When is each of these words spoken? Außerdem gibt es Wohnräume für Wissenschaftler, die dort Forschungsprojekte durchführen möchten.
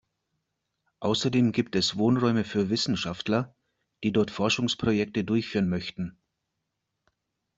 Außerdem 1.01 1.51
gibt 1.51 1.75
es 1.75 1.95
Wohnräume 1.95 2.43
für 2.43 2.71
Wissenschaftler, 2.71 3.55
die 4.03 4.11
dort 4.11 4.31
Forschungsprojekte 4.31 5.23
durchführen 5.23 5.69
möchten. 5.69 6.17